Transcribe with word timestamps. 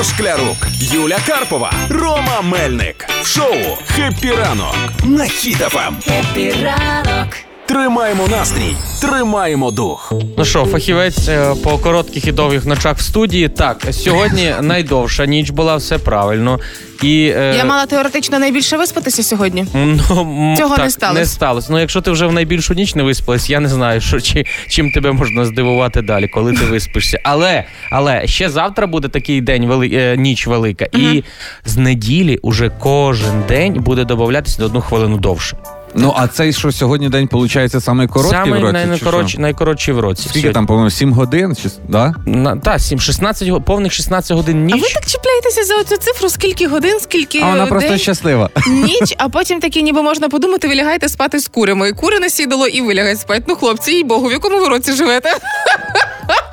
Ігор 0.00 0.12
Шклярук, 0.14 0.56
Юля 0.80 1.18
Карпова, 1.26 1.72
Рома 1.90 2.40
Мельник. 2.42 3.06
В 3.22 3.26
шоу 3.26 3.78
«Happy 3.86 4.30
ранок» 4.30 4.76
на 5.04 5.24
Хіт 5.24 5.65
FM. 5.65 5.96
Happy 6.04 6.50
ранок. 6.50 7.49
Тримаємо 7.70 8.28
настрій, 8.28 8.76
тримаємо 9.00 9.70
дух. 9.70 10.12
Ну 10.38 10.44
що, 10.44 10.64
фахівець 10.64 11.28
е, 11.28 11.54
по 11.64 11.78
коротких 11.78 12.26
і 12.26 12.32
довгих 12.32 12.66
ночах 12.66 12.96
в 12.96 13.00
студії. 13.00 13.48
Так, 13.48 13.86
сьогодні 13.90 14.54
найдовша 14.60 15.26
ніч 15.26 15.50
була, 15.50 15.76
все 15.76 15.98
правильно. 15.98 16.60
І, 17.02 17.32
е, 17.36 17.54
Я 17.56 17.64
мала 17.64 17.86
теоретично 17.86 18.38
найбільше 18.38 18.76
виспатися 18.76 19.22
сьогодні. 19.22 19.66
Ну, 19.74 20.54
Цього 20.58 20.76
так, 20.76 20.84
не 20.84 20.90
сталося. 20.90 21.20
Не 21.20 21.26
сталося. 21.26 21.68
Ну, 21.70 21.80
якщо 21.80 22.00
ти 22.00 22.10
вже 22.10 22.26
в 22.26 22.32
найбільшу 22.32 22.74
ніч 22.74 22.94
не 22.94 23.02
виспалась, 23.02 23.50
я 23.50 23.60
не 23.60 23.68
знаю, 23.68 24.00
що, 24.00 24.20
чи, 24.20 24.44
чим 24.68 24.90
тебе 24.92 25.12
можна 25.12 25.44
здивувати 25.44 26.02
далі, 26.02 26.28
коли 26.28 26.52
ти 26.52 26.64
виспишся. 26.64 27.20
Але, 27.24 27.64
але 27.92 28.26
ще 28.26 28.50
завтра 28.50 28.86
буде 28.86 29.08
такий 29.08 29.40
день, 29.40 29.66
вели, 29.66 29.90
е, 29.92 30.16
ніч 30.16 30.46
велика. 30.46 30.86
І 30.92 31.24
з 31.64 31.76
неділі 31.76 32.38
уже 32.42 32.70
кожен 32.80 33.42
день 33.48 33.72
буде 33.72 34.04
додатися 34.04 34.56
на 34.60 34.66
одну 34.66 34.80
хвилину 34.80 35.16
довше. 35.16 35.56
Ну, 35.94 36.14
а 36.16 36.28
цей, 36.28 36.52
що 36.52 36.72
сьогодні 36.72 37.08
день, 37.08 37.28
виходить, 37.32 37.84
самий 37.84 38.08
короткий 38.08 38.38
Самий 38.38 38.60
в 38.60 38.64
році? 38.64 38.72
най- 38.72 38.84
чи 39.26 39.38
найкоротші, 39.38 39.84
що? 39.84 39.94
в 39.94 40.00
році. 40.00 40.22
Скільки 40.22 40.38
Сьогодні. 40.38 40.54
там, 40.54 40.66
по-моєму, 40.66 40.90
7 40.90 41.12
годин? 41.12 41.56
Чи, 41.62 41.68
да? 41.88 42.14
На, 42.26 42.56
та, 42.56 42.78
7, 42.78 43.00
16, 43.00 43.48
го- 43.48 43.60
повних 43.60 43.92
16 43.92 44.36
годин 44.36 44.64
ніч. 44.64 44.74
А 44.74 44.78
ви 44.78 44.88
так 44.94 45.06
чіпляєтеся 45.06 45.64
за 45.64 45.84
цю 45.84 45.96
цифру, 45.96 46.28
скільки 46.28 46.66
годин, 46.68 46.98
скільки 47.00 47.40
А 47.40 47.44
вона 47.46 47.58
день, 47.60 47.68
просто 47.68 47.96
щаслива. 47.98 48.50
ніч, 48.68 49.14
а 49.18 49.28
потім 49.28 49.60
такі, 49.60 49.82
ніби 49.82 50.02
можна 50.02 50.28
подумати, 50.28 50.68
ви 50.68 50.74
лягаєте 50.74 51.08
спати 51.08 51.38
з 51.40 51.48
курами. 51.48 51.88
І 51.88 51.92
кури 51.92 52.18
насідало, 52.20 52.66
і 52.66 52.80
ви 52.80 52.94
лягаєте 52.94 53.20
спати. 53.20 53.42
Ну, 53.48 53.56
хлопці, 53.56 53.92
їй 53.92 54.04
Богу, 54.04 54.26
в 54.26 54.32
якому 54.32 54.58
ви 54.60 54.68
році 54.68 54.92
живете? 54.92 55.28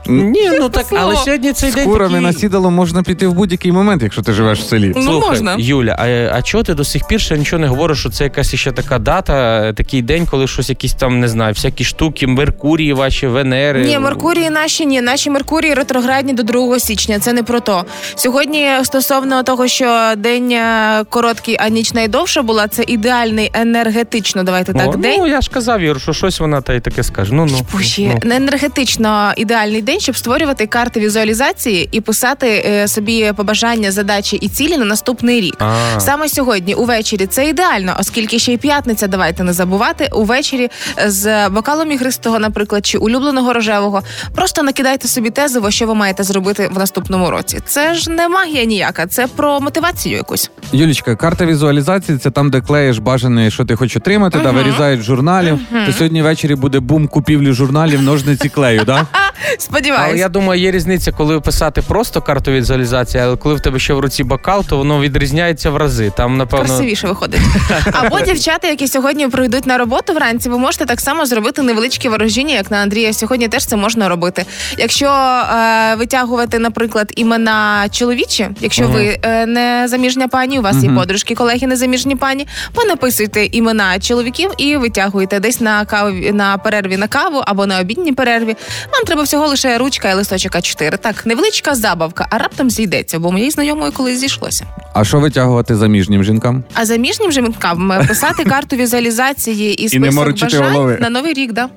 Ні, 0.09 0.49
ну 0.59 0.70
так, 0.70 0.85
але 0.91 1.16
сьогодні 1.16 1.53
цей 1.53 1.71
З 1.71 1.75
день 1.75 1.85
курами 1.85 2.09
такий... 2.09 2.25
на 2.25 2.34
сідало 2.34 2.71
можна 2.71 3.03
піти 3.03 3.27
в 3.27 3.34
будь-який 3.34 3.71
момент, 3.71 4.03
якщо 4.03 4.21
ти 4.21 4.33
живеш 4.33 4.59
в 4.59 4.63
селі. 4.63 4.93
Ну, 4.95 5.02
Слухай, 5.02 5.30
можна. 5.30 5.55
Юля, 5.59 5.95
а, 5.99 6.30
а 6.38 6.41
чого 6.41 6.64
ти 6.64 6.73
до 6.73 6.83
сих 6.83 7.08
пір 7.08 7.22
ще 7.22 7.38
нічого 7.38 7.59
не 7.59 7.67
говориш, 7.67 7.99
що 7.99 8.09
це 8.09 8.23
якась 8.23 8.55
ще 8.55 8.72
така 8.72 8.99
дата, 8.99 9.73
такий 9.73 10.02
день, 10.02 10.25
коли 10.31 10.47
щось 10.47 10.69
якісь 10.69 10.94
там, 10.94 11.19
не 11.19 11.27
знаю, 11.27 11.53
всякі 11.53 11.83
штуки, 11.83 12.27
Меркурії, 12.27 12.94
ваші 12.94 13.27
Венери. 13.27 13.86
Ні, 13.86 13.99
Меркурії 13.99 14.49
наші 14.49 14.86
ні. 14.86 15.02
Наші 15.02 15.30
Меркурії 15.30 15.73
ретроградні 15.73 16.33
до 16.33 16.44
2 16.44 16.80
січня. 16.80 17.19
Це 17.19 17.33
не 17.33 17.44
про 17.44 17.59
то. 17.59 17.86
Сьогодні 18.16 18.67
стосовно 18.83 19.44
того, 19.44 19.67
що 19.67 20.14
день 20.17 20.52
е, 20.52 21.03
короткий, 21.09 21.58
а 21.59 21.69
ніч 21.69 21.94
найдовша 21.94 22.42
була, 22.42 22.67
це 22.67 22.83
ідеальний 22.88 23.52
енергетично. 23.53 24.44
Давайте 24.44 24.73
так. 24.73 24.88
О, 24.94 24.97
день. 24.97 25.16
Ну, 25.19 25.27
я 25.27 25.42
ж 25.42 25.49
казав, 25.49 25.81
Юр, 25.81 26.02
що 26.02 26.14
щось 26.14 26.39
вона 26.39 26.61
та 26.61 26.73
й 26.73 26.80
таке 26.80 27.03
скаже. 27.03 27.33
Ну, 27.33 27.45
ну. 27.45 27.58
Пуші, 27.71 28.11
ну. 28.23 28.36
енергетично 28.36 29.33
ідеальний 29.38 29.81
день, 29.81 29.97
щоб 30.00 30.17
створювати 30.17 30.67
карти 30.67 31.00
візуалізації 31.00 31.90
і 31.92 32.02
писати 32.02 32.64
е, 32.66 32.88
собі 32.88 33.34
побажання, 33.36 33.92
задачі 33.92 34.36
і 34.36 34.48
цілі 34.48 34.78
на 34.78 34.86
наступний 34.86 35.42
рік. 35.42 35.56
А. 35.59 36.00
Саме 36.00 36.30
сьогодні 36.30 36.76
увечері 36.76 37.26
це 37.26 37.50
ідеально, 37.50 37.95
оскільки 38.00 38.39
ще 38.39 38.54
й 38.54 38.58
п'ятниця, 38.58 39.08
давайте 39.08 39.44
не 39.44 39.54
забувати. 39.54 40.09
Увечері 40.14 40.70
з 41.08 41.50
бокалом 41.50 41.92
ігристого, 41.92 42.39
наприклад, 42.39 42.86
чи 42.86 42.98
улюбленого 42.98 43.54
рожевого. 43.54 44.02
Просто 44.36 44.64
накидайте 44.64 45.08
собі 45.08 45.30
тезиво, 45.30 45.72
що 45.72 45.88
ви 45.88 45.95
маєте 45.95 46.23
зробити 46.23 46.70
в 46.73 46.80
наступному 46.80 47.30
році. 47.32 47.59
Це 47.66 47.94
ж 47.94 48.11
не 48.11 48.30
магія 48.30 48.64
ніяка, 48.64 49.08
це 49.08 49.28
про 49.28 49.59
мотивацію 49.59 50.16
якусь. 50.16 50.52
Юлічка, 50.72 51.16
карта 51.16 51.45
візуалізації 51.45 52.17
це 52.17 52.32
там, 52.32 52.50
де 52.50 52.61
клеїш 52.61 52.98
бажане, 52.98 53.52
що 53.52 53.66
ти 53.66 53.76
хочеш 53.76 53.98
отримати, 53.98 54.39
да, 54.39 54.52
вирізають 54.52 55.02
журналів. 55.02 55.59
То 55.86 55.94
сьогодні 55.94 56.22
ввечері 56.22 56.56
буде 56.56 56.80
бум 56.80 57.08
купівлі 57.08 57.52
журналів, 57.54 58.02
ножниці 58.02 58.50
клею, 58.50 58.84
да? 58.86 59.08
Сподіваюсь. 59.57 60.05
Але 60.09 60.17
я 60.17 60.30
думаю, 60.30 60.61
є 60.61 60.71
різниця, 60.71 61.11
коли 61.11 61.39
писати 61.41 61.81
просто 61.81 62.21
карту 62.21 62.52
візуалізації, 62.52 63.23
але 63.23 63.35
коли 63.35 63.55
в 63.55 63.59
тебе 63.59 63.80
ще 63.80 63.93
в 63.93 63.99
руці 63.99 64.23
бокал, 64.23 64.66
то 64.69 64.77
воно 64.77 65.02
відрізняється 65.02 65.69
в 65.69 65.77
рази. 65.77 66.11
Там, 66.17 66.38
напевно, 66.38 66.66
Красивіше 66.66 67.07
виходить. 67.07 67.41
Або 67.93 68.19
дівчата, 68.19 68.67
які 68.67 68.88
сьогодні 68.88 69.27
прийдуть 69.27 69.65
на 69.65 69.77
роботу 69.77 70.13
вранці, 70.13 70.49
ви 70.49 70.58
можете 70.58 70.86
так 70.86 71.02
само 71.02 71.26
зробити 71.26 71.61
невеличке 71.61 72.09
ворожіння, 72.09 72.53
як 72.53 72.71
на 72.71 72.77
Андрія. 72.77 73.14
Сьогодні 73.14 73.47
теж 73.47 73.65
це 73.65 73.76
можна 73.76 74.09
робити. 74.09 74.45
Якщо 74.77 75.05
е, 75.08 75.95
витягувати, 75.95 76.59
наприклад, 76.59 77.14
імена 77.15 77.89
чоловічі, 77.92 78.49
якщо 78.61 78.87
ви 78.87 79.20
е, 79.23 79.45
не 79.45 79.87
заміжня 79.87 80.27
пані, 80.27 80.59
у 80.59 80.61
вас 80.61 80.83
є 80.83 80.89
подружки, 80.89 81.36
колеги, 81.36 81.67
незаміжні 81.67 82.15
пані, 82.15 82.47
понаписуйте 82.73 83.45
імена 83.45 83.99
чоловіків 83.99 84.52
і 84.58 84.77
витягуєте 84.77 85.39
десь 85.39 85.61
на 85.61 85.86
каві 85.86 86.31
на 86.31 86.58
перерві 86.58 86.97
на 86.97 87.08
каву 87.08 87.43
або 87.45 87.65
на 87.65 87.80
обідній 87.80 88.14
перерві. 88.14 88.55
Вам 88.93 89.03
треба 89.05 89.21
всього 89.27 89.48
лише 89.48 89.77
ручка 89.77 90.10
і 90.10 90.14
листочок 90.14 90.55
А4. 90.55 90.98
Так, 90.98 91.26
невеличка 91.26 91.76
забавка, 91.76 92.27
а 92.30 92.38
раптом 92.38 92.70
зійдеться, 92.70 93.20
бо 93.20 93.32
моїй 93.32 93.52
знайомої 93.52 93.92
колись 93.92 94.20
зійшлося. 94.20 94.65
А 94.93 95.04
що 95.04 95.20
витягувати 95.20 95.76
заміжнім 95.76 96.23
жінкам? 96.23 96.64
А 96.73 96.86
заміжнім 96.86 97.32
жінкам 97.32 97.93
писати 98.08 98.43
карту 98.43 98.76
візуалізації 98.76 99.82
і 99.82 99.83
не 99.83 99.89
список 99.89 100.14
морочити 100.14 100.58
бажань 100.58 100.73
голови. 100.73 100.98
на 101.02 101.10
новий 101.10 101.33
рік, 101.33 101.54
да. 101.54 101.70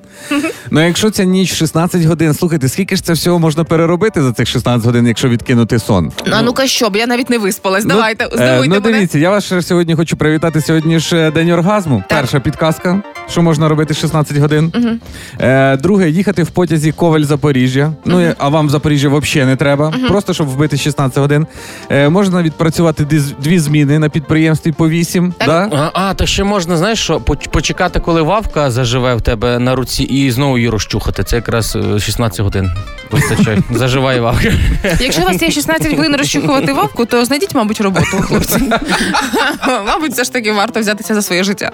Ну, 0.71 0.85
якщо 0.85 1.09
ця 1.09 1.23
ніч 1.23 1.53
16 1.53 2.03
годин, 2.03 2.33
слухайте, 2.33 2.69
скільки 2.69 2.95
ж 2.95 3.03
це 3.03 3.13
всього 3.13 3.39
можна 3.39 3.63
переробити 3.63 4.21
за 4.21 4.33
цих 4.33 4.47
16 4.47 4.85
годин, 4.85 5.07
якщо 5.07 5.29
відкинути 5.29 5.79
сон? 5.79 6.11
Ну, 6.25 6.33
а 6.35 6.41
ну-ка, 6.41 6.67
що 6.67 6.89
б, 6.89 6.95
я 6.95 7.07
навіть 7.07 7.29
не 7.29 7.37
виспалась. 7.37 7.83
Ну, 7.83 7.89
Давайте, 7.89 8.25
е, 8.25 8.29
здивуйте 8.33 8.67
ну, 8.75 8.81
мене. 8.81 8.97
дивіться, 8.97 9.19
я 9.19 9.29
вас 9.29 9.53
сьогодні 9.67 9.95
хочу 9.95 10.17
привітати. 10.17 10.61
Сьогодні 10.61 10.99
ж 10.99 11.17
е, 11.17 11.31
день 11.31 11.51
оргазму. 11.51 12.03
Так. 12.09 12.19
Перша 12.19 12.39
підказка, 12.39 13.03
що 13.29 13.41
можна 13.41 13.67
робити 13.69 13.93
16 13.93 14.37
годин. 14.37 14.73
Е, 15.39 15.77
друге, 15.77 16.09
їхати 16.09 16.43
в 16.43 16.49
потязі 16.49 16.91
Коваль 16.91 17.21
Запоріжжя. 17.21 17.93
Ну, 18.05 18.19
е, 18.21 18.35
а 18.37 18.49
вам 18.49 18.67
в 18.67 18.69
Запоріжжя 18.69 19.09
взагалі 19.09 19.49
не 19.49 19.55
треба. 19.55 19.93
Просто 20.07 20.33
щоб 20.33 20.47
вбити 20.47 20.77
16 20.77 21.17
годин. 21.17 21.47
Е, 21.89 22.09
можна 22.09 22.43
відпрацювати 22.43 23.03
диз- 23.03 23.33
дві 23.39 23.59
зміни 23.59 23.99
на 23.99 24.09
підприємстві 24.09 24.71
по 24.71 24.89
8. 24.89 25.33
Так. 25.37 25.47
Да? 25.47 25.69
А, 25.93 26.01
а, 26.01 26.13
то 26.13 26.25
ще 26.25 26.43
можна, 26.43 26.77
знаєш, 26.77 26.99
що 26.99 27.19
поч- 27.19 27.49
почекати, 27.49 27.99
коли 27.99 28.21
вавка 28.21 28.71
заживе 28.71 29.15
в 29.15 29.21
тебе 29.21 29.59
на 29.59 29.75
руці, 29.75 30.03
і 30.03 30.31
знову 30.31 30.57
її 30.57 30.69
розчухати. 30.69 31.23
Це 31.23 31.35
якраз 31.35 31.77
е, 31.95 31.99
16 31.99 32.39
годин. 32.41 32.71
Вистачає. 33.11 33.57
Заживає 33.71 34.21
вавка. 34.21 34.51
Якщо 34.99 35.21
у 35.21 35.25
вас 35.25 35.41
є 35.41 35.51
16 35.51 35.93
хвилин 35.93 36.15
розчухувати 36.15 36.73
вовку, 36.73 37.05
то 37.05 37.25
знайдіть, 37.25 37.55
мабуть, 37.55 37.81
роботу, 37.81 38.05
хлопці. 38.21 38.57
Мабуть, 39.87 40.11
все 40.11 40.23
ж 40.23 40.33
таки 40.33 40.51
варто 40.51 40.79
взятися 40.79 41.13
за 41.15 41.21
своє 41.21 41.43
життя. 41.43 41.69